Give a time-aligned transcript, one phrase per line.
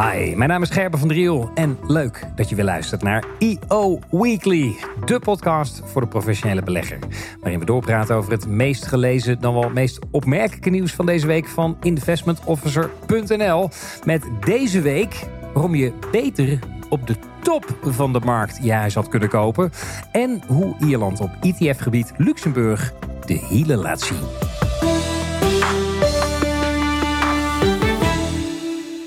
[0.00, 3.98] Hi, mijn naam is Gerben van Driel en leuk dat je weer luistert naar EO
[4.10, 6.98] Weekly, de podcast voor de professionele belegger.
[7.40, 11.46] Waarin we doorpraten over het meest gelezen, dan wel meest opmerkelijke nieuws van deze week
[11.46, 13.68] van investmentofficer.nl.
[14.04, 16.58] Met deze week waarom je beter
[16.88, 19.70] op de top van de markt je huis had kunnen kopen.
[20.12, 22.92] En hoe Ierland op ETF-gebied Luxemburg
[23.26, 24.49] de hielen laat zien.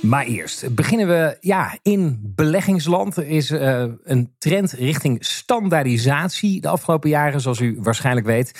[0.03, 3.17] Maar eerst beginnen we ja, in beleggingsland.
[3.17, 8.51] Er is uh, een trend richting standaardisatie de afgelopen jaren, zoals u waarschijnlijk weet.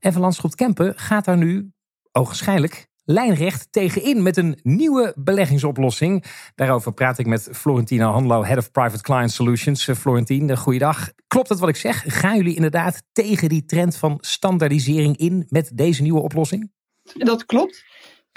[0.00, 1.70] En Van Landschot Kempen gaat daar nu,
[2.12, 6.24] ogenschijnlijk, lijnrecht tegenin met een nieuwe beleggingsoplossing.
[6.54, 9.90] Daarover praat ik met Florentine Handlo, Head of Private Client Solutions.
[9.98, 11.12] Florentine, goeiedag.
[11.26, 12.04] Klopt het wat ik zeg?
[12.06, 16.72] Gaan jullie inderdaad tegen die trend van standaardisering in met deze nieuwe oplossing?
[17.14, 17.84] Dat klopt.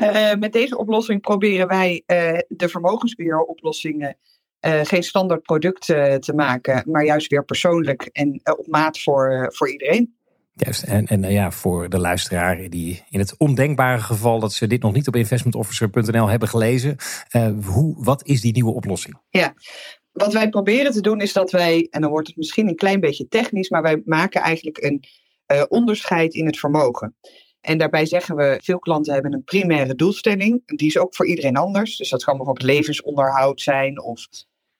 [0.02, 4.18] Uh, met deze oplossing proberen wij uh, de vermogensbeheeroplossingen
[4.66, 5.86] uh, geen standaard product
[6.20, 10.18] te maken, maar juist weer persoonlijk en op maat voor, voor iedereen.
[10.54, 14.82] Juist, en, en ja, voor de luisteraar die in het ondenkbare geval dat ze dit
[14.82, 16.96] nog niet op investmentofficer.nl hebben gelezen,
[17.66, 19.22] hoe, wat is die nieuwe oplossing?
[19.30, 19.54] Ja,
[20.12, 23.00] wat wij proberen te doen is dat wij, en dan wordt het misschien een klein
[23.00, 25.04] beetje technisch, maar wij maken eigenlijk een
[25.68, 27.16] onderscheid in het vermogen.
[27.62, 30.62] En daarbij zeggen we, veel klanten hebben een primaire doelstelling.
[30.66, 31.98] Die is ook voor iedereen anders.
[31.98, 34.28] Dus dat kan bijvoorbeeld levensonderhoud zijn of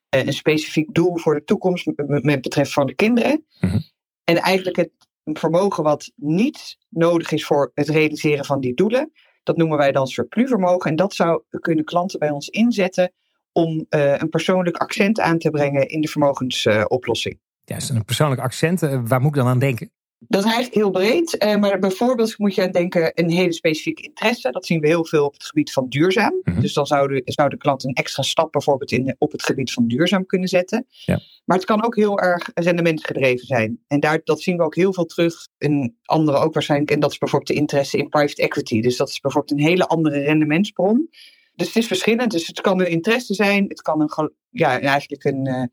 [0.10, 3.46] eh, een specifiek doel voor de toekomst met betreft van de kinderen.
[3.60, 3.80] Mhm.
[4.24, 4.92] En eigenlijk het
[5.24, 9.12] vermogen wat niet nodig is voor het realiseren van die doelen,
[9.44, 10.90] dat noemen wij dan surplusvermogen.
[10.90, 13.12] En dat zou kunnen klanten bij ons inzetten
[13.52, 17.36] om uh, een persoonlijk accent aan te brengen in de vermogensoplossing.
[17.36, 19.92] Uh, ja, dus een persoonlijk accent, uh, waar moet ik dan aan denken?
[20.20, 21.44] Dat is eigenlijk heel breed.
[21.44, 24.52] Uh, maar bijvoorbeeld moet je aan denken een hele specifieke interesse.
[24.52, 26.42] Dat zien we heel veel op het gebied van duurzaam.
[26.44, 29.44] Mm Dus dan zou de, zou de klant een extra stap bijvoorbeeld in, op het
[29.44, 30.86] gebied van duurzaam kunnen zetten.
[30.88, 31.20] Ja.
[31.46, 33.80] Maar het kan ook heel erg rendementgedreven zijn.
[33.88, 35.48] En daar, dat zien we ook heel veel terug.
[35.58, 36.92] En andere ook waarschijnlijk.
[36.92, 38.82] En dat is bijvoorbeeld de interesse in private equity.
[38.82, 41.10] Dus dat is bijvoorbeeld een hele andere rendementsbron.
[41.56, 42.32] Dus het is verschillend.
[42.32, 43.66] Dus het kan een interesse zijn.
[43.68, 45.48] Het kan een, ja, eigenlijk een...
[45.48, 45.64] Uh,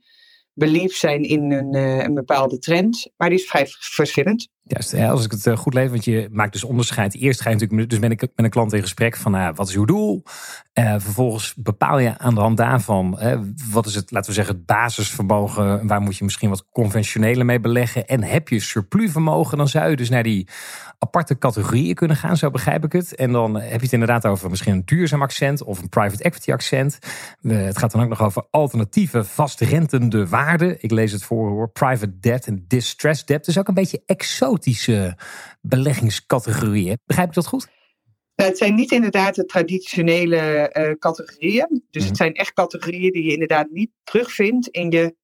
[0.56, 3.10] belief zijn in een, uh, een, bepaalde trend.
[3.16, 4.48] Maar die is vrij verschillend.
[4.62, 7.14] Juist, als ik het eh, goed lees, want je maakt dus onderscheid.
[7.14, 9.68] Eerst ga je natuurlijk dus ben ik met een klant in gesprek van uh, wat
[9.68, 10.22] is uw doel?
[10.74, 13.18] Vervolgens bepaal je aan de hand daarvan
[13.70, 15.86] wat is het, laten we zeggen, het basisvermogen.
[15.86, 18.06] Waar moet je misschien wat conventionele mee beleggen?
[18.06, 20.48] En heb je surplusvermogen, dan zou je dus naar die
[20.98, 23.14] aparte categorieën kunnen gaan, zo begrijp ik het.
[23.14, 26.52] En dan heb je het inderdaad over misschien een duurzaam accent of een private equity
[26.52, 26.98] accent.
[27.40, 30.76] het gaat dan ook nog over alternatieve vastrentende waarden.
[30.82, 31.70] Ik lees het voor hoor.
[31.70, 33.44] Private debt en distressed debt.
[33.44, 35.18] Dus ook een beetje exotische
[35.60, 36.98] beleggingscategorieën.
[37.04, 37.68] Begrijp ik dat goed?
[38.34, 41.84] Het zijn niet inderdaad de traditionele uh, categorieën.
[41.90, 42.22] Dus het mhm.
[42.22, 45.16] zijn echt categorieën die je inderdaad niet terugvindt in je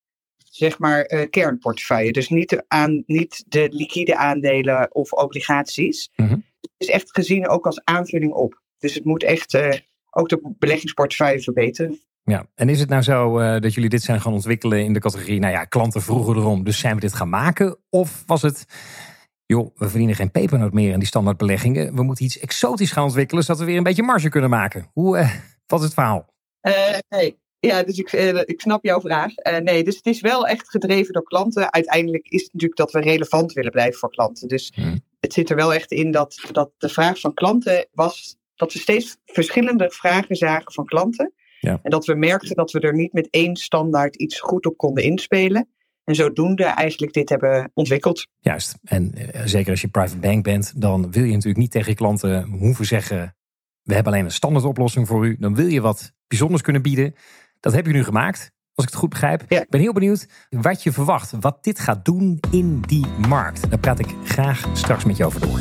[0.54, 2.12] zeg maar, uh, kernportefeuille.
[2.12, 6.10] Dus niet de, aan, niet de liquide aandelen of obligaties.
[6.16, 8.62] Mm Het is echt gezien ook als aanvulling op.
[8.78, 9.72] Dus het moet echt uh,
[10.10, 12.00] ook de beleggingsportefeuille verbeteren.
[12.22, 15.00] Ja, en is het nou zo uh, dat jullie dit zijn gaan ontwikkelen in de
[15.00, 17.78] categorie, nou ja, klanten vroegen erom, dus zijn we dit gaan maken?
[17.88, 18.64] Of was het,
[19.46, 23.44] joh, we verdienen geen pepernoot meer in die standaardbeleggingen, we moeten iets exotisch gaan ontwikkelen,
[23.44, 24.90] zodat we weer een beetje marge kunnen maken?
[24.92, 25.30] Hoe, uh,
[25.66, 26.30] wat is het verhaal?
[27.08, 29.32] nee, ja, dus ik, eh, ik snap jouw vraag.
[29.36, 31.72] Uh, nee, dus het is wel echt gedreven door klanten.
[31.72, 34.48] Uiteindelijk is het natuurlijk dat we relevant willen blijven voor klanten.
[34.48, 35.00] Dus hmm.
[35.20, 38.78] het zit er wel echt in dat, dat de vraag van klanten was dat we
[38.78, 41.32] steeds verschillende vragen zagen van klanten.
[41.60, 41.80] Ja.
[41.82, 45.04] En dat we merkten dat we er niet met één standaard iets goed op konden
[45.04, 45.68] inspelen.
[46.04, 48.26] En zodoende eigenlijk dit hebben ontwikkeld.
[48.38, 48.78] Juist.
[48.84, 51.96] En uh, zeker als je private bank bent, dan wil je natuurlijk niet tegen je
[51.96, 53.36] klanten hoeven zeggen:
[53.82, 55.36] We hebben alleen een standaard oplossing voor u.
[55.38, 57.14] Dan wil je wat bijzonders kunnen bieden.
[57.62, 59.42] Dat heb je nu gemaakt, als ik het goed begrijp.
[59.48, 63.70] Ik ben heel benieuwd wat je verwacht, wat dit gaat doen in die markt.
[63.70, 65.58] Daar praat ik graag straks met je over door.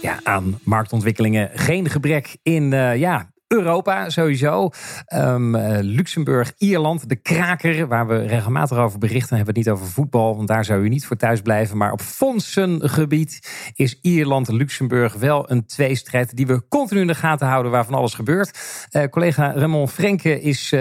[0.00, 4.70] Ja, aan marktontwikkelingen geen gebrek in uh, ja, Europa sowieso.
[5.14, 9.36] Um, Luxemburg, Ierland, de kraker, waar we regelmatig over berichten.
[9.36, 11.76] hebben we het niet over voetbal, want daar zou u niet voor thuis blijven.
[11.76, 17.46] Maar op fondsengebied is Ierland, Luxemburg wel een tweestrijd die we continu in de gaten
[17.46, 18.58] houden, waar van alles gebeurt.
[18.90, 20.80] Uh, collega Ramon Frenke is uh,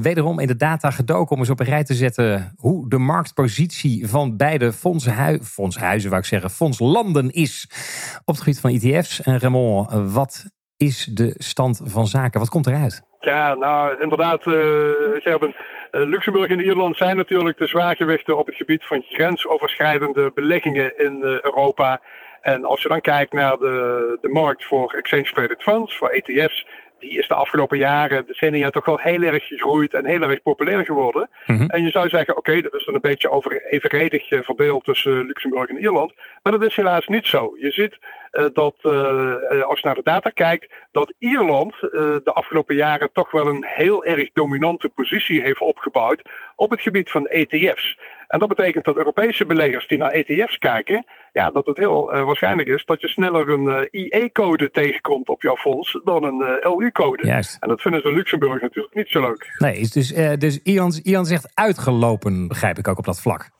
[0.00, 4.08] wederom in de data gedoken om eens op een rij te zetten hoe de marktpositie
[4.08, 7.70] van beide fondshuizen, fondshuizen, wou ik zeggen, fondslanden is
[8.24, 9.22] op het gebied van ETF's.
[9.22, 10.44] En Ramon, wat
[10.80, 12.40] is de stand van zaken?
[12.40, 13.02] Wat komt eruit?
[13.20, 14.54] Ja, nou inderdaad, uh,
[15.14, 15.54] Gerben.
[15.92, 21.16] Uh, Luxemburg en Ierland zijn natuurlijk de zwaargewichten op het gebied van grensoverschrijdende beleggingen in
[21.16, 22.00] uh, Europa.
[22.40, 26.66] En als je dan kijkt naar de, de markt voor exchange traded funds, voor ETF's,
[27.00, 30.84] die is de afgelopen jaren, decennia, toch wel heel erg gegroeid en heel erg populair
[30.84, 31.30] geworden.
[31.46, 31.64] Mhm.
[31.64, 35.26] En je zou zeggen, oké, dat is dan een beetje over evenredig eh, verdeeld tussen
[35.26, 36.12] Luxemburg en Ierland.
[36.42, 37.56] Maar dat is helaas niet zo.
[37.58, 37.98] Je ziet
[38.30, 41.90] eh, dat, eh, eh, als je naar de data kijkt, dat Ierland eh,
[42.24, 46.22] de afgelopen jaren toch wel een heel erg dominante positie heeft opgebouwd
[46.56, 47.98] op het gebied van ETF's.
[48.30, 52.24] En dat betekent dat Europese beleggers die naar ETF's kijken, ja, dat het heel eh,
[52.24, 56.76] waarschijnlijk is dat je sneller een eh, IE-code tegenkomt op jouw fonds dan een eh,
[56.76, 57.26] LU-code.
[57.26, 57.56] Juist.
[57.60, 59.54] En dat vinden ze in Luxemburg natuurlijk niet zo leuk.
[59.58, 63.50] Nee, is dus, dus Ian, Ian zegt uitgelopen, begrijp ik ook op dat vlak.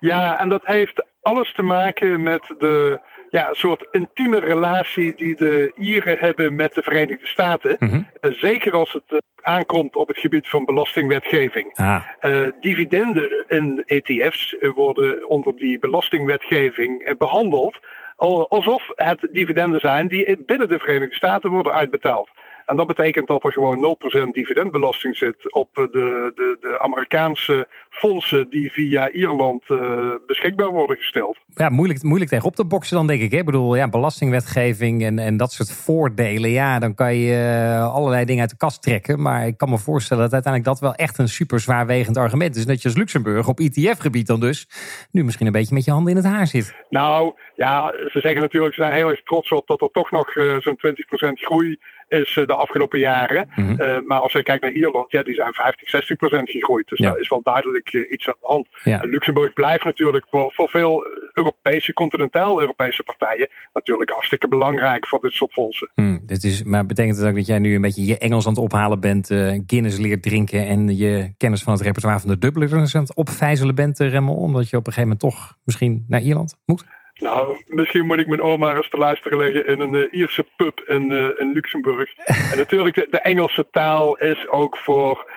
[0.00, 3.00] Ja, en dat heeft alles te maken met de
[3.30, 7.76] ja, soort intieme relatie die de Ieren hebben met de Verenigde Staten.
[7.78, 8.00] Mhm.
[8.20, 11.74] Eh, Zeker als het eh, aankomt op het gebied van belastingwetgeving.
[11.74, 17.78] Ah, Eh, dividenden in ETF's worden onder die belastingwetgeving eh, behandeld
[18.16, 22.28] al- alsof het dividenden zijn die binnen de Verenigde Staten worden uitbetaald.
[22.66, 23.96] En dat betekent dat er gewoon
[24.28, 30.70] 0% dividendbelasting zit op eh, de, de, de Amerikaanse fondsen die via Ierland eh, beschikbaar
[30.70, 31.38] worden gesteld.
[31.54, 33.30] ja, moeilijk, moeilijk tegen op te boksen dan, denk ik.
[33.30, 33.38] Hè?
[33.38, 36.50] Ik bedoel, ja, belastingwetgeving en, en dat soort voordelen.
[36.50, 39.22] Ja, dan kan je eh, allerlei dingen uit de kast trekken.
[39.22, 42.66] Maar ik kan me voorstellen dat uiteindelijk dat wel echt een super zwaarwegend argument is.
[42.66, 44.68] Net als Luxemburg op ETF-gebied dan dus
[45.10, 46.74] nu misschien een beetje met je handen in het haar zit.
[46.88, 50.32] Nou, ja, ze zeggen natuurlijk, ze zijn heel erg trots op dat er toch nog
[50.58, 51.78] zo'n 20% groei
[52.08, 53.48] is eh, de afgelopen jaren.
[53.56, 53.80] Mhm.
[53.80, 56.88] Eh, maar als je kijkt naar Ierland, ja, die zijn 50, 60 procent gegroeid.
[56.88, 57.10] Dus Ja.
[57.10, 58.66] daar is wel duidelijk eh, iets aan de hand.
[58.84, 59.00] Ja.
[59.02, 65.52] Luxemburg blijft natuurlijk voor, voor veel Europese, continentaal-Europese partijen natuurlijk hartstikke belangrijk voor dit soort
[65.52, 65.90] fondsen.
[65.94, 68.52] Hm, dit is, maar betekent het ook dat jij nu een beetje je Engels aan
[68.52, 69.26] het ophalen bent,
[69.66, 73.74] Guinness leert drinken en je kennis van het repertoire van de Dubliners aan het opvijzelen
[73.74, 76.84] bent, Remmel, omdat je op een gegeven moment toch misschien naar Ierland moet?
[77.18, 80.80] Nou, misschien moet ik mijn oma eens te luisteren leggen in een eh, Ierse pub
[80.86, 82.10] in, eh, in Luxemburg.
[82.52, 85.30] en natuurlijk, de, de Engelse taal is ook voor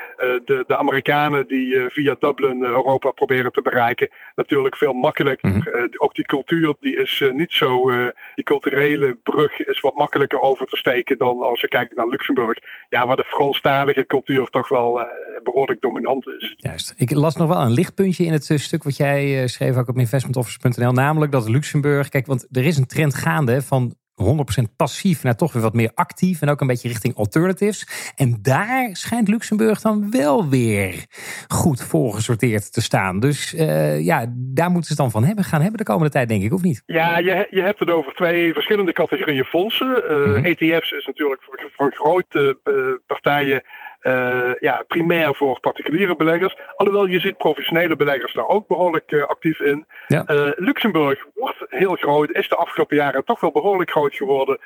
[0.46, 5.50] de, de Amerikanen die eh, via Dublin eh, Europa proberen te bereiken, natuurlijk veel makkelijker.
[5.50, 5.68] Mhm.
[5.68, 9.96] Eh, ook die cultuur, die is eh, niet zo, eh, die culturele brug is wat
[9.96, 12.58] makkelijker over te steken dan als je kijkt naar Luxemburg.
[12.90, 15.08] Ja, waar de Franstalige cultuur toch wel eh,
[15.44, 16.54] behoorlijk dominant is.
[16.58, 16.94] Juist.
[16.98, 19.88] Ik las nog wel een lichtpuntje in het eh, stuk wat jij eh, schreef ook
[19.88, 20.92] op investmentoffice.nl.
[20.92, 25.54] Namelijk dat Luxemburg, kijk, want er is een trend gaande van 100% passief naar toch
[25.54, 26.42] weer wat meer actief.
[26.42, 28.12] En ook een beetje richting alternatives.
[28.16, 31.06] En daar schijnt Luxemburg dan wel weer
[31.48, 33.20] goed voor gesorteerd te staan.
[33.20, 36.30] Dus eh, ja, daar moeten ze het dan van hebben, gaan hebben de komende tijd,
[36.30, 36.84] denk ik, of niet?
[36.86, 40.08] Ja, je, je hebt het over twee verschillende categorieën fondsen.
[40.10, 40.46] Eh, Mhm.
[40.46, 42.74] ETF's is natuurlijk voor, voor grote eh,
[43.08, 43.64] partijen
[44.00, 46.56] eh, ja, primair voor particuliere beleggers.
[46.76, 49.86] Alhoewel je ziet professionele beleggers daar ook behoorlijk eh, actief in.
[50.08, 50.26] Ja.
[50.26, 54.60] Eh, Luxemburg wordt heel groot, is de afgelopen jaren toch wel behoorlijk groot geworden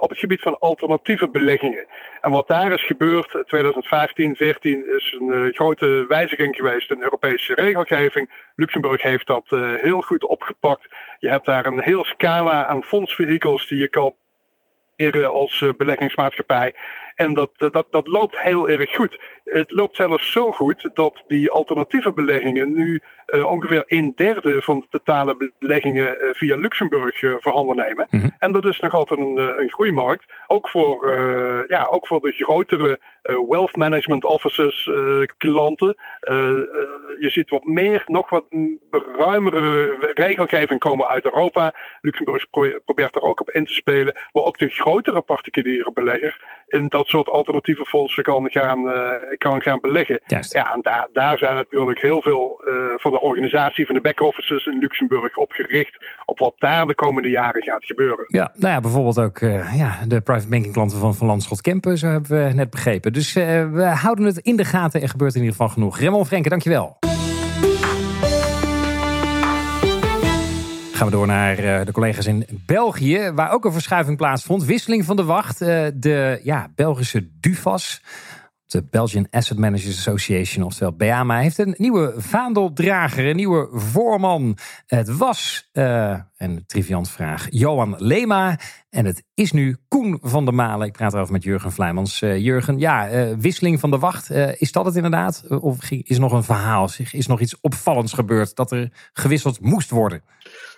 [0.00, 1.86] op het gebied van alternatieve beleggingen.
[2.20, 8.30] En wat daar is gebeurd, 2015, 14 is een grote wijziging geweest in Europese regelgeving.
[8.56, 9.44] Luxemburg heeft dat
[9.80, 10.88] heel goed opgepakt.
[11.18, 14.14] Je hebt daar een heel scala aan fondsvehikels die je kan
[15.26, 16.74] als beleggingsmaatschappij.
[17.14, 19.20] En dat, dat, dat loopt heel erg goed.
[19.44, 24.80] Het loopt zelfs zo goed dat die alternatieve beleggingen nu eh, ongeveer een derde van
[24.80, 28.06] de totale beleggingen eh, via Luxemburg eh, voorhanden nemen.
[28.10, 28.28] Mhm.
[28.38, 30.24] En dat is nog altijd een, een groeimarkt.
[30.46, 31.12] Ook voor,
[31.68, 32.98] ja, ook voor de grotere
[33.48, 34.90] wealth management offices
[35.36, 35.96] klanten.
[37.20, 38.44] Je ziet wat meer, nog wat
[39.16, 41.74] ruimere regelgeving komen uit Europa.
[42.00, 44.14] Luxemburg pro- probeert er ook op in te spelen.
[44.32, 49.62] Maar ook de grotere particuliere belegger in dat soort alternatieve fondsen kan gaan, eh, kan
[49.62, 50.20] gaan beleggen.
[50.26, 50.52] Juist.
[50.52, 54.66] Ja, en daar, daar zijn natuurlijk heel veel eh, van de organisatie van de back-offices
[54.66, 55.96] in Luxemburg op gericht.
[56.24, 58.24] Op wat daar de komende jaren gaat gebeuren.
[58.28, 61.98] Ja, nou ja, bijvoorbeeld ook eh, ja, de private banking klanten van Van Landschot Kempen,
[61.98, 63.12] zo hebben we net begrepen.
[63.12, 65.02] Dus we houden het in de gaten.
[65.02, 65.98] Er gebeurt in ieder geval genoeg.
[65.98, 66.98] Remmel Frenke, dankjewel.
[70.94, 74.64] Gaan we door naar eh, de collega's in België, waar ook een verschuiving plaatsvond.
[74.64, 75.60] Wisseling van de wacht.
[75.60, 78.02] Eh, de ja, Belgische DUFAS,
[78.66, 84.56] de Belgian Asset Managers Association, oftewel BAMA, heeft een nieuwe vaandeldrager, een nieuwe voorman.
[84.86, 88.58] Het was, eh, een triviant vraag, Johan Lema.
[88.90, 90.86] En het is nu Koen van der Malen.
[90.86, 92.18] Ik praat erover met Jurgen Vlijmans.
[92.18, 94.30] Jurgen, ja, eh, wisseling van de wacht.
[94.58, 95.44] Is dat het inderdaad?
[95.48, 96.84] Of is er nog een verhaal?
[96.84, 100.22] Is er nog iets opvallends gebeurd dat er gewisseld moest worden?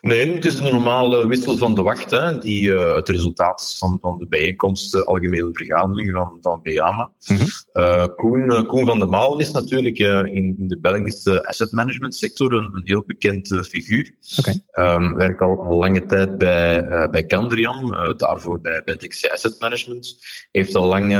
[0.00, 3.98] Nee, het is een normale wissel van de wacht, hè, die uh, het resultaat van,
[4.00, 7.10] van de bijeenkomst, de algemene vergadering van, van BEAMA.
[7.26, 8.14] Mm -hmm.
[8.66, 10.26] Koen, van der Maal is natuurlijk in,
[10.58, 14.10] in, de Belgische asset management sector een, een heel bekend figuur.
[14.38, 14.94] Okay.
[14.94, 20.16] Um, werkt al, al lange tijd bij, bij Candrian, daarvoor bij, bij Dexia Asset Management.
[20.52, 21.10] Heeft al lang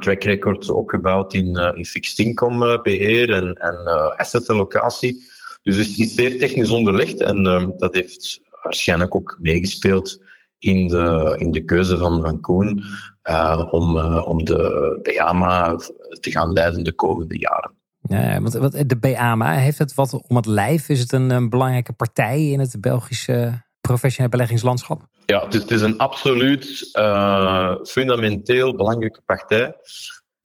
[0.00, 5.34] track record opgebouwd in, in fixed income beheer en, en asset allocatie.
[5.66, 10.22] Dus het is zeer technisch onderlegd en uh, dat heeft waarschijnlijk ook meegespeeld
[10.58, 12.82] in de, in de keuze van, van Koen
[13.30, 15.76] uh, om, uh, om de BAMA
[16.20, 17.74] te gaan leiden de komende jaren.
[18.00, 20.88] Ja, want wat, de BAMA, heeft het wat om het lijf?
[20.88, 25.06] Is het een, een belangrijke partij in het Belgische professionele beleggingslandschap?
[25.24, 29.74] Ja, het is, het is een absoluut uh, fundamenteel belangrijke partij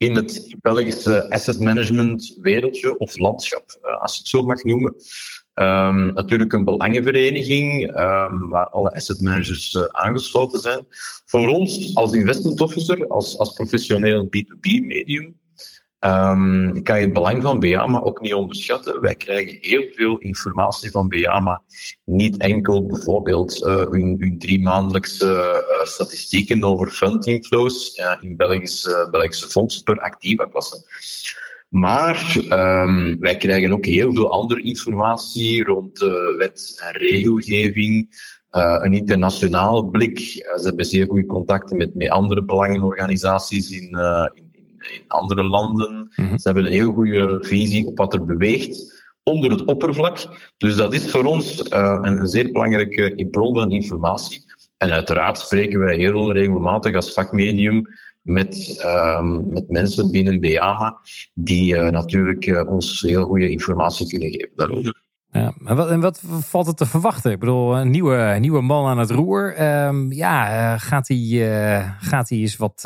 [0.02, 4.96] in het Belgische asset management wereldje of landschap, eh, als je het zo mag noemen.
[5.54, 10.86] Um, natuurlijk een belangenvereniging um, waar alle asset managers uh, aangesloten zijn.
[11.26, 15.40] Voor ons als investment officer, als, als professioneel B2B medium,
[16.06, 19.02] Um, kan je het belang van BEAMA ook niet onderschatten.
[19.02, 21.62] Wij krijgen heel veel informatie van BEAMA.
[22.06, 28.36] Niet enkel bijvoorbeeld uh, hun, hun drie maandelijkse uh, statistieken over fund inflows uh, in
[28.36, 30.84] Belgische, Belgische fondsen per actieve klasse.
[31.70, 36.00] Maar um, wij krijgen ook heel veel andere informatie rond
[36.38, 38.10] wet en regelgeving.
[38.50, 40.20] een internationaal blik.
[40.20, 43.90] ze hebben zeer goede contacten met, met andere belangenorganisaties in,
[44.34, 44.51] in
[44.82, 46.12] in andere landen.
[46.16, 46.38] Mhm.
[46.38, 50.18] Ze hebben een heel goede visie op wat er beweegt onder het oppervlak.
[50.58, 54.44] Dus dat is voor ons uh, een zeer belangrijke bron van informatie.
[54.78, 57.88] En uiteraard spreken wij heel regelmatig als vakmedium
[58.22, 60.98] met, uh, met mensen binnen BAMA
[61.34, 65.02] die uh, natuurlijk uh, ons heel goede informatie kunnen geven daarover.
[65.32, 67.32] Ja, en wat, en wat valt er te verwachten?
[67.32, 69.62] Ik bedoel, een nieuwe, nieuwe man aan het roer.
[69.86, 72.80] Um, ja, gaat hij gaat hij eens wat,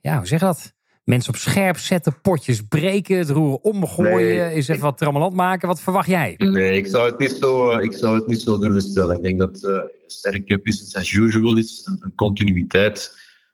[0.00, 0.74] ja, hoe zeg je dat?
[1.08, 4.48] Mensen op scherp zetten, potjes breken, het roer omgooien, nee.
[4.48, 5.68] eens even wat trammeland maken.
[5.68, 6.34] Wat verwacht jij?
[6.38, 9.16] Nee, ik zou het niet zo, ik zou het niet zo durven stellen.
[9.16, 13.12] Ik denk dat uh, sterke business as usual is, een continuïteit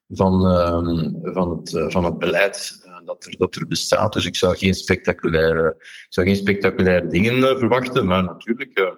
[0.09, 4.13] van, uh, van, het, uh, van het beleid dat, er, dat er bestaat.
[4.13, 8.97] Dus ik zou geen spectaculaire, ik zou geen spectaculaire dingen verwachten, maar natuurlijk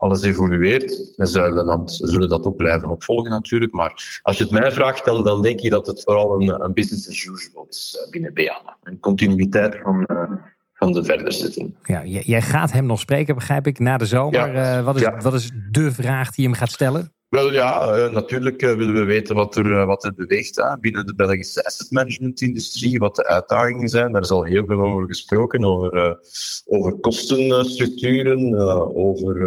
[0.00, 1.14] alles evolueert.
[1.16, 3.72] En zullen, dan, zullen dat ook blijven opvolgen natuurlijk.
[3.72, 6.72] Maar als je het mij vraagt, dan, dan denk je dat het vooral een, een
[6.72, 8.76] business as usual is eh, binnen BAMA.
[8.82, 10.30] Een continuïteit van, uh,
[10.72, 11.74] van de verderzitting.
[11.82, 14.54] Ja, jij gaat hem nog spreken, begrijp ik, na de zomer.
[14.54, 15.16] Ja, uh, wat, is, ja.
[15.16, 17.12] wat is de vraag die hem gaat stellen?
[17.30, 21.06] Wel ja, uh, natuurlijk uh, willen we weten wat er, uh, wat er beweegt binnen
[21.06, 24.12] de Belgische asset management industrie, wat de uitdagingen zijn.
[24.12, 26.18] Daar is al heel veel over gesproken, over,
[26.66, 28.54] over kostenstructuren,
[28.94, 29.46] over,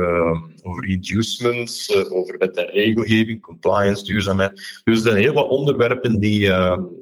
[0.62, 4.82] over inducements, over wet en regelgeving, compliance, duurzaamheid.
[4.84, 6.40] Dus er zijn heel wat onderwerpen die,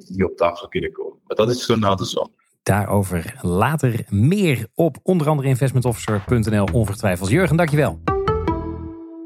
[0.08, 1.18] die op tafel kunnen komen.
[1.26, 2.30] Maar dat is zo na de zomer.
[2.62, 7.30] Daarover later meer op onder andere investmentofficer.nl ongetwijfeld.
[7.30, 8.21] Jurgen, dankjewel.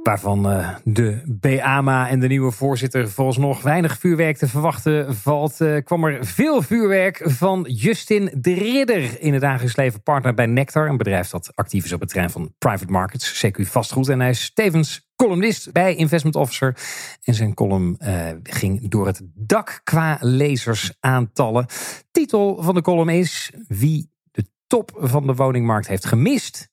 [0.07, 5.85] Waarvan uh, de BAMA en de nieuwe voorzitter vooralsnog weinig vuurwerk te verwachten valt, uh,
[5.85, 9.21] kwam er veel vuurwerk van Justin de Ridder.
[9.21, 12.55] In het leven partner bij Nectar, een bedrijf dat actief is op het terrein van
[12.59, 14.09] private markets, CQ vastgoed.
[14.09, 16.77] En hij is tevens columnist bij Investment Officer.
[17.23, 21.67] En zijn column uh, ging door het dak qua lezersaantallen.
[22.11, 26.69] Titel van de column is Wie de top van de woningmarkt heeft gemist,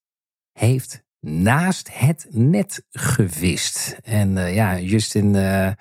[0.52, 3.98] heeft naast het net gewist.
[4.04, 5.72] En uh, ja, Justin, uh,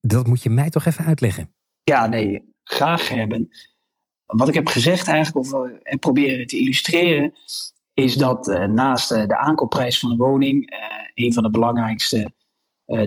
[0.00, 1.54] dat moet je mij toch even uitleggen.
[1.82, 3.48] Ja, nee, graag hebben.
[4.26, 7.32] Wat ik heb gezegd eigenlijk, of en proberen te illustreren,
[7.94, 10.74] is dat naast de aankoopprijs van een woning
[11.14, 12.32] een van de belangrijkste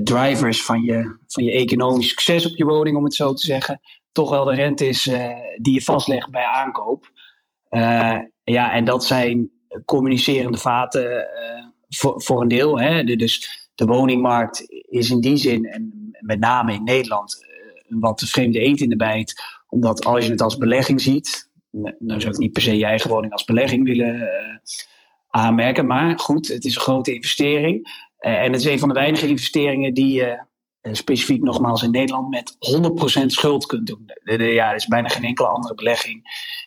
[0.03, 3.79] drivers van je, van je economisch succes op je woning, om het zo te zeggen,
[4.11, 5.03] toch wel de rente is
[5.57, 7.11] die je vastlegt bij aankoop.
[8.43, 12.79] ja, en dat zijn communicerende vaten uh, voor, voor een deel.
[12.79, 13.03] Hè.
[13.03, 18.23] Dus de woningmarkt is in die zin, en met name in Nederland, uh, een wat
[18.25, 19.43] vreemde eend in de bijt.
[19.67, 23.09] Omdat als je het als belegging ziet, nou zou ik niet per se je eigen
[23.09, 24.27] woning als belegging willen uh,
[25.29, 25.85] aanmerken.
[25.85, 28.07] Maar goed, het is een grote investering.
[28.19, 30.23] en het is een van de weinige investeringen die
[30.95, 32.57] specifiek nogmaals in Nederland met
[33.21, 34.11] 100% schuld kunt doen.
[34.23, 36.21] Ja, er is bijna geen enkele andere belegging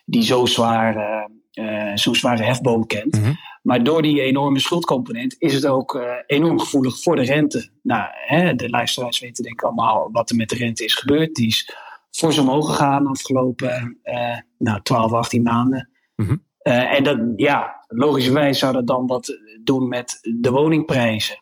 [0.05, 3.19] die zo zwaar uh, zo'n zware hefboom kent.
[3.19, 3.33] Mhm.
[3.61, 7.69] Maar door die enorme schuldcomponent is het ook uh, enorm gevoelig voor de rente.
[7.81, 11.35] Nou, hè, de luisteraars weten denk ik allemaal wat er met de rente is gebeurd.
[11.35, 11.75] Die is
[12.11, 15.89] fors omhoog gegaan de afgelopen uh, nou, 12, 18 maanden.
[16.15, 16.35] Mhm.
[16.61, 21.35] en dat, ja, logischerwijs zou dat dan wat doen met de woningprijzen.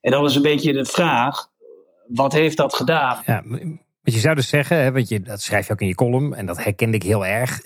[0.00, 1.48] En dan is een beetje de vraag,
[2.14, 3.18] wat heeft dat gedaan?
[3.26, 3.42] Ja,
[4.02, 6.34] wat je zou dus zeggen, hè, want je, dat schrijf je ook in je column
[6.34, 7.60] en dat herkende ik heel erg.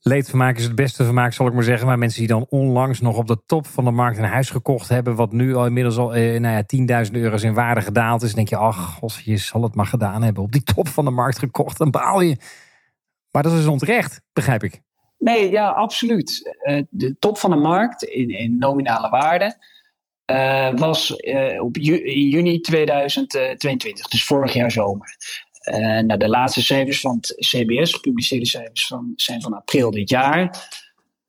[0.00, 1.86] Leedvermaak is het beste vermaak, zal ik maar zeggen.
[1.86, 4.88] Maar mensen die dan onlangs nog op de top van de markt een huis gekocht
[4.88, 8.34] hebben, wat nu al inmiddels al eh, nou ja, 10.000 euro's in waarde gedaald is,
[8.34, 10.42] denk je, ach, als je zal het maar gedaan hebben.
[10.42, 12.36] Op die top van de markt gekocht, dan baal je.
[13.30, 14.82] Maar dat is onterecht, begrijp ik.
[15.18, 16.56] Nee, ja, absoluut.
[16.62, 19.56] Uh, de top van de markt in, in nominale waarde
[20.26, 25.16] uh, was uh, op juni 2022, dus vorig jaar zomer.
[25.64, 30.10] Uh, nou, de laatste cijfers van het CBS, gepubliceerde cijfers, van, zijn van april dit
[30.10, 30.68] jaar.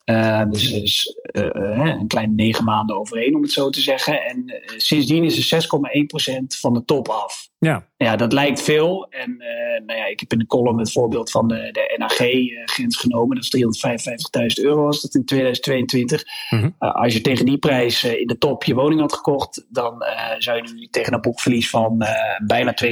[0.10, 4.24] Uh, dus, dus uh, een kleine negen maanden overheen, om het zo te zeggen.
[4.24, 7.50] En sindsdien is er 6,1% van de top af.
[7.60, 7.88] Ja.
[7.98, 9.08] ja, dat lijkt veel.
[9.10, 9.38] En
[9.86, 13.36] nou ja, ik heb in de column het voorbeeld van de, de NAG-grens genomen.
[13.36, 16.24] Dat is 355.000 euro was dat in 2022.
[16.50, 16.76] Mm -hmm.
[16.78, 20.04] als je tegen die prijs in de top je woning had gekocht, dan
[20.38, 22.06] zou je nu tegen een boekverlies van
[22.46, 22.90] bijna 22.000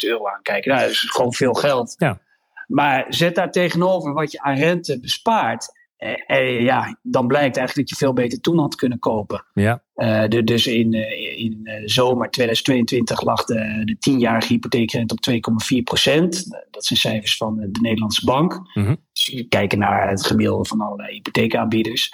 [0.00, 0.70] euro aankijken.
[0.70, 1.94] Nou, dat is gewoon veel geld.
[1.98, 2.20] Ja.
[2.66, 5.77] Maar zet daar tegenover wat je aan rente bespaart.
[5.98, 9.44] Eh, eh, ja, dan blijkt eigenlijk dat je veel beter toen had kunnen kopen.
[9.54, 9.82] Ja.
[9.94, 15.52] Uh, de, dus in, uh, in uh, zomer 2022 lag de, de 10-jarige hypotheekrente op
[15.76, 16.46] 2,4 procent.
[16.70, 18.52] Dat zijn cijfers van de Nederlandse bank.
[18.52, 18.96] Mm -hmm.
[19.12, 22.12] Dus je kijkt naar het gemiddelde van allerlei hypotheekaanbieders.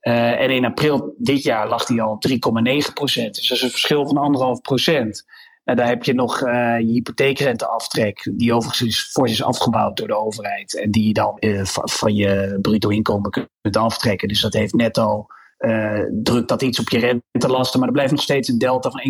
[0.00, 3.34] en in april dit jaar lag die al op 3,9 procent.
[3.34, 5.24] Dus dat is een verschil van anderhalf procent.
[5.64, 10.16] Nou, daar heb je nog uh, je hypotheekrenteaftrek, die overigens fors is afgebouwd door de
[10.16, 10.80] overheid.
[10.80, 14.28] En die je dan uh, van je bruto inkomen kunt aftrekken.
[14.28, 15.26] Dus dat heeft netto,
[15.58, 16.98] uh, drukt dat iets op je
[17.32, 17.78] rentelasten.
[17.78, 19.00] Maar er blijft nog steeds een delta van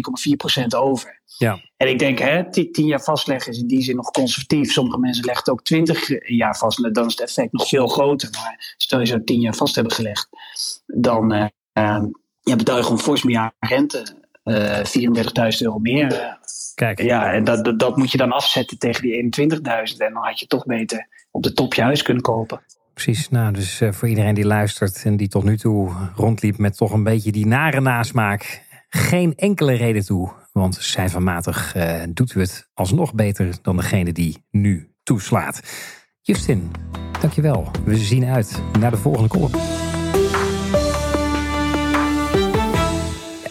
[0.63, 1.21] 1,4% over.
[1.39, 1.61] Ja.
[1.77, 4.73] En ik denk, hè, 10 jaar vastleggen is in die zin nog conservatief.
[4.73, 6.95] Sommige mensen leggen het ook 20 jaar vast.
[6.95, 8.29] Dan is het effect nog veel groter.
[8.31, 10.29] Maar stel je zo 10 jaar vast hebben gelegd,
[10.87, 11.51] dan
[12.41, 14.21] ja, betaal je gewoon fors meer aan rente.
[14.45, 16.39] Uh, 34.000 euro meer.
[16.75, 17.03] Kijk.
[17.03, 19.97] Ja, en dat, dat, dat, moet je dan afzetten tegen die 21.000.
[19.99, 22.61] En dan had je toch beter op de top je huis kunnen kopen.
[22.95, 26.77] Precies, nou dus uh, voor iedereen die luistert en die tot nu toe rondliep met
[26.77, 28.63] toch een beetje die nare nasmaak.
[28.89, 34.45] Geen enkele reden toe, want cijfermatig uh, doet u het alsnog beter dan degene die
[34.51, 35.63] nu toeslaat.
[36.21, 36.71] Justin,
[37.21, 37.71] dankjewel.
[37.85, 39.92] We zien uit naar de volgende column.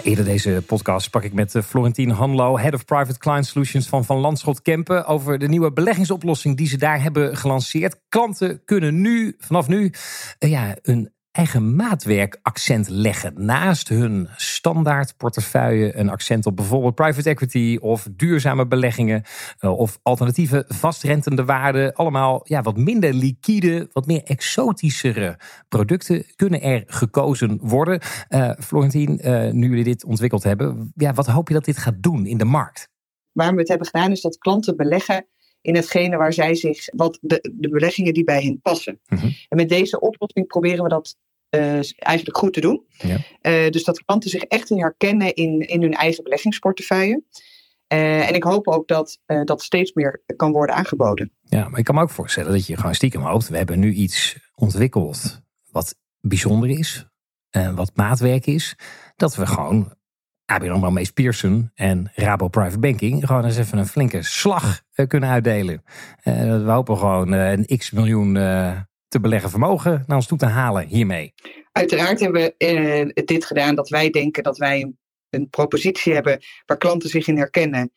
[0.03, 4.17] Eerder deze podcast sprak ik met Florentien Hanlo, Head of Private Client Solutions van Van
[4.17, 7.99] Landschot Kempen, over de nieuwe beleggingsoplossing die ze daar hebben gelanceerd.
[8.09, 9.93] Klanten kunnen nu, vanaf nu,
[10.39, 13.33] ja, een eigen maatwerkaccent leggen.
[13.35, 19.23] Naast hun standaard portefeuille een accent op bijvoorbeeld private equity of duurzame beleggingen
[19.59, 21.93] of alternatieve vastrentende waarden.
[21.93, 25.39] Allemaal ja, wat minder liquide, wat meer exotischere
[25.69, 27.99] producten kunnen er gekozen worden.
[28.29, 32.03] Uh, Florentien, uh, nu jullie dit ontwikkeld hebben, ja, wat hoop je dat dit gaat
[32.03, 32.89] doen in de markt?
[33.31, 35.25] Waarom we het hebben gedaan is dat klanten beleggen
[35.61, 38.99] in hetgene waar zij zich, wat de, de beleggingen die bij hen passen.
[39.07, 39.35] Mm-hmm.
[39.49, 41.15] En met deze oplossing proberen we dat
[41.49, 42.85] uh, eigenlijk goed te doen.
[42.97, 43.17] Ja.
[43.41, 47.23] Uh, dus dat klanten zich echt herkennen in, in hun eigen beleggingsportefeuille.
[47.93, 51.31] Uh, en ik hoop ook dat dat steeds meer kan worden aangeboden.
[51.41, 53.47] Ja, maar ik kan me ook voorstellen dat je gewoon stiekem hoopt.
[53.47, 57.05] We hebben nu iets ontwikkeld wat bijzonder is.
[57.49, 58.75] En wat maatwerk is.
[59.15, 59.95] Dat we gewoon
[60.51, 65.07] ABN AMRO Mees Pearson en Rabo Private Banking gewoon eens even een flinke slag uh,
[65.07, 65.83] kunnen uitdelen.
[66.23, 68.33] Uh, we hopen gewoon uh, een x miljoen
[69.07, 71.33] te beleggen vermogen naar ons toe te halen hiermee.
[71.71, 74.97] Uiteraard hebben we dit gedaan dat wij denken dat wij een,
[75.29, 77.91] een propositie hebben waar klanten zich in herkennen.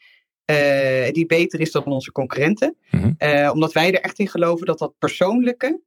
[1.12, 2.77] die beter is dan onze concurrenten.
[2.90, 3.51] Mm-hmm.
[3.51, 5.81] omdat wij er echt in geloven dat dat persoonlijke,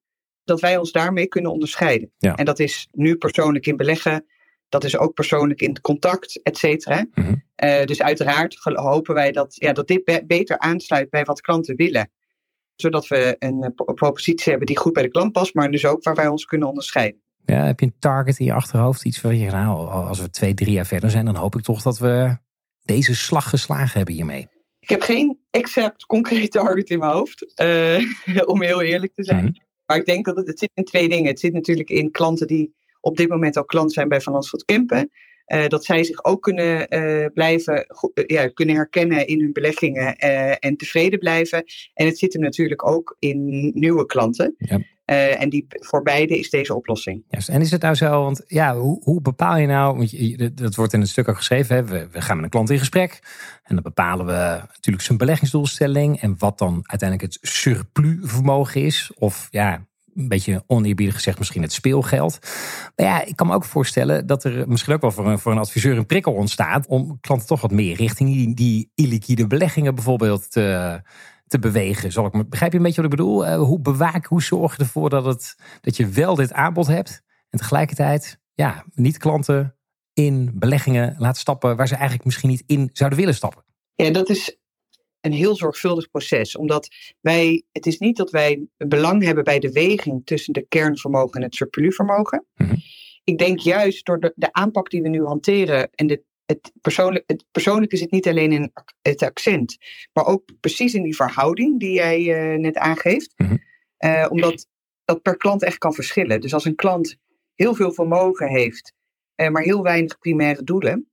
[0.44, 2.12] dat wij ons daarmee kunnen onderscheiden.
[2.18, 2.36] Ja.
[2.36, 4.26] En dat is nu persoonlijk in beleggen.
[4.70, 7.06] Dat is ook persoonlijk in contact, et cetera.
[7.14, 7.44] Mm-hmm.
[7.64, 11.76] Uh, dus uiteraard hopen wij dat, ja, dat dit be beter aansluit bij wat klanten
[11.76, 12.12] willen.
[12.76, 16.04] Zodat we een uh, propositie hebben die goed bij de klant past, maar dus ook
[16.04, 17.22] waar wij ons kunnen onderscheiden.
[17.46, 19.06] Ja, heb je een target in je achterhoofd?
[19.06, 21.82] Iets waar je, nou, als we twee, drie jaar verder zijn, dan hoop ik toch
[21.82, 22.38] dat we
[22.84, 24.48] deze slag geslagen hebben hiermee.
[24.80, 29.38] Ik heb geen exact concreet target in mijn hoofd, uh, om heel eerlijk te zijn.
[29.38, 29.62] Mm-hmm.
[29.86, 31.28] Maar ik denk dat het, het zit in twee dingen.
[31.28, 34.66] Het zit natuurlijk in klanten die op dit moment al klant zijn bij Van Landschot
[34.66, 35.10] Kempen.
[35.48, 40.16] Uh, dat zij zich ook kunnen uh, blijven, uh, ja, kunnen herkennen in hun beleggingen
[40.60, 41.64] en tevreden blijven.
[41.94, 44.56] En het zit hem natuurlijk ook in nieuwe klanten.
[44.58, 44.80] Ja.
[45.36, 47.24] en die, voor beide is deze oplossing.
[47.30, 47.50] Yes.
[47.50, 50.76] En is het nou zo, want ja, hoe, hoe bepaal je nou, want je, dat
[50.76, 51.84] wordt in het stuk ook geschreven, hè?
[51.84, 53.20] We, we gaan met een klant in gesprek
[53.64, 59.12] en dan bepalen we natuurlijk zijn beleggingsdoelstelling en wat dan uiteindelijk het surplus vermogen is.
[59.16, 62.40] Of ja, een beetje oneerbiedig gezegd misschien het speelgeld.
[62.96, 65.52] Maar ja, ik kan me ook voorstellen dat er misschien ook wel voor een, voor
[65.52, 70.52] een adviseur een prikkel ontstaat om klanten toch wat meer richting die, illiquide beleggingen bijvoorbeeld
[70.52, 71.02] te,
[71.48, 72.12] te bewegen.
[72.12, 73.48] Zal ik, begrijp je een beetje wat ik bedoel?
[73.48, 77.22] Uh, hoe bewaak, hoe zorg je ervoor dat, het, dat je wel dit aanbod hebt
[77.50, 79.76] en tegelijkertijd ja, niet klanten
[80.14, 83.64] in beleggingen laat stappen waar ze eigenlijk misschien niet in zouden willen stappen?
[83.96, 84.58] Ja, dat is
[85.22, 86.56] een heel zorgvuldig proces.
[86.56, 86.88] Omdat
[87.20, 91.42] wij, het is niet dat wij belang hebben bij de weging tussen de kernvermogen en
[91.42, 92.46] het surplusvermogen.
[92.56, 92.76] Mm
[93.24, 97.24] Ik denk juist door de, de aanpak die we nu hanteren en de, het, persoonlijk,
[97.28, 99.78] het persoonlijke zit niet alleen in het accent,
[100.14, 103.34] maar ook precies in die verhouding die jij uh, net aangeeft.
[103.38, 103.66] Mm
[104.00, 104.68] uh, omdat
[105.06, 106.42] dat per klant echt kan verschillen.
[106.42, 107.18] Dus als een klant
[107.56, 108.94] heel veel vermogen heeft,
[109.36, 111.10] uh, maar heel weinig primaire doelen,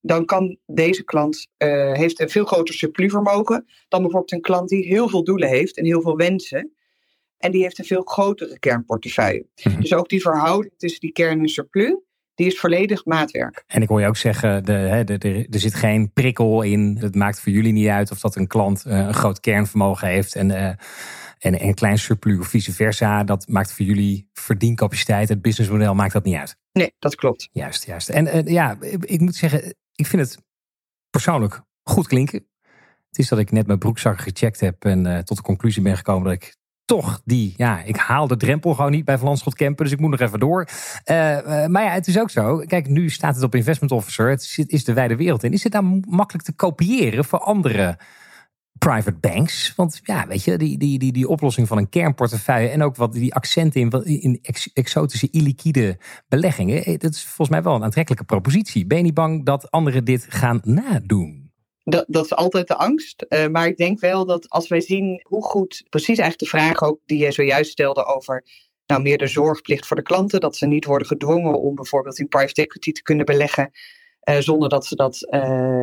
[0.00, 4.86] dan kan deze klant uh, heeft een veel groter surplusvermogen dan bijvoorbeeld een klant die
[4.86, 6.72] heel veel doelen heeft en heel veel wensen.
[7.38, 9.46] En die heeft een veel grotere kernportefeuille.
[9.62, 9.80] Mhm.
[9.80, 11.96] Dus ook die verhouding tussen die kern en surplus,
[12.34, 13.64] die is volledig maatwerk.
[13.66, 16.96] En ik hoor je ook zeggen, de, de, de, er zit geen prikkel in.
[17.00, 20.34] Het maakt voor jullie niet uit of dat een klant uh, een groot kernvermogen heeft
[20.34, 20.66] en, uh,
[21.38, 23.24] en, een klein surplus of vice versa.
[23.24, 26.56] Dat maakt voor jullie verdiencapaciteit, het businessmodel maakt dat niet uit.
[26.72, 27.48] Nee, dat klopt.
[27.52, 28.08] Juist, juist.
[28.08, 30.42] En ja, ik moet zeggen, ik vind het
[31.10, 32.46] persoonlijk goed klinken.
[33.08, 35.96] Het is dat ik net mijn broekzak gecheckt heb en uh, tot de conclusie ben
[35.96, 39.54] gekomen dat ik toch die, ja, ik haal de drempel gewoon niet bij Van Landschot
[39.54, 40.68] Kempen, dus ik moet nog even door.
[41.04, 42.58] Uh, uh, maar ja, het is ook zo.
[42.58, 44.30] Kijk, nu staat het op Investment Officer.
[44.30, 45.52] Het is de wijde wereld in.
[45.52, 47.98] Is het dan makkelijk te kopiëren voor andere
[48.78, 49.72] private banks.
[49.76, 53.12] Want ja, weet je, die, die, die, die oplossing van een kernportefeuille en ook wat
[53.12, 54.40] die accenten in, in
[54.72, 58.86] exotische illiquide beleggingen, eh, dat is volgens mij wel een aantrekkelijke propositie.
[58.86, 61.50] Ben je niet bang dat anderen dit gaan nadoen?
[61.84, 63.26] Dat, dat is altijd de angst.
[63.28, 66.82] Uh, maar ik denk wel dat als wij zien hoe goed, precies eigenlijk de vraag
[66.82, 68.44] ook die je zojuist stelde over
[68.86, 72.28] nou, meer de zorgplicht voor de klanten, dat ze niet worden gedwongen om bijvoorbeeld in
[72.28, 73.70] private equity te kunnen beleggen.
[74.28, 75.26] Uh, zonder dat ze dat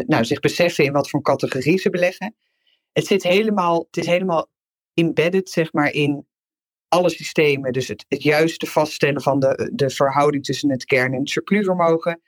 [0.07, 2.35] nou, zich beseffen in wat voor categorie ze beleggen
[2.95, 4.49] het zit helemaal, het is helemaal
[4.93, 6.25] embedded, zeg maar, in
[6.87, 7.73] alle systemen.
[7.73, 12.21] Dus het, het juiste vaststellen van de, de verhouding tussen het kern- en het surplusvermogen.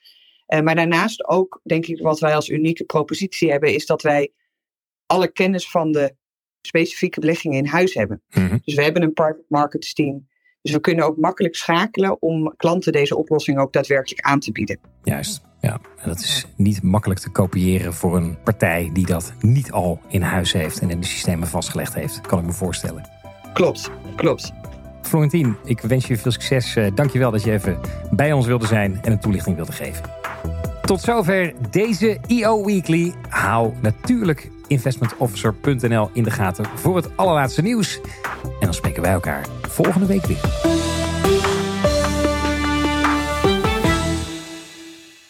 [0.48, 4.32] Uh, maar daarnaast ook, denk ik, wat wij als unieke propositie hebben, is dat wij
[5.06, 6.16] alle kennis van de
[6.62, 8.22] specifieke beleggingen in huis hebben.
[8.30, 8.58] Mhm.
[8.64, 10.28] Dus we hebben een private markets team.
[10.62, 14.80] Dus we kunnen ook makkelijk schakelen om klanten deze oplossing ook daadwerkelijk aan te bieden.
[15.04, 15.47] Juist.
[15.60, 20.00] Ja, en dat is niet makkelijk te kopiëren voor een partij die dat niet al
[20.08, 23.10] in huis heeft en in de systemen vastgelegd heeft, kan ik me voorstellen.
[23.54, 24.54] Klopt, klopt.
[25.02, 26.76] Florentien, ik wens je veel succes.
[26.76, 27.80] Eh, Dank je wel dat je even
[28.12, 30.04] bij ons wilde zijn en een toelichting wilde geven.
[30.82, 33.14] Tot zover deze EO Weekly.
[33.30, 38.00] Hou natuurlijk investmentofficer.nl in de gaten voor het allerlaatste nieuws.
[38.44, 40.77] En dan spreken wij elkaar volgende week weer.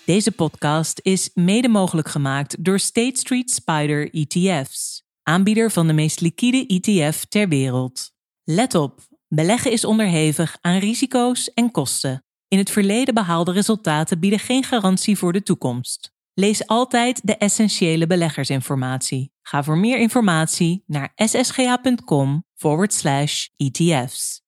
[0.08, 6.22] Deze podcast is mede mogelijk gemaakt door State Street Spider ETF's, aanbieder van de meest
[6.22, 8.12] liquide ETF ter wereld.
[8.44, 12.26] Let op, beleggen is onderhevig aan risico's en kosten.
[12.48, 16.12] In het verleden behaalde resultaten bieden geen garantie voor de toekomst.
[16.34, 19.32] Lees altijd de essentiële beleggersinformatie.
[19.42, 24.47] Ga voor meer informatie naar ssga.com forward slash ETF's.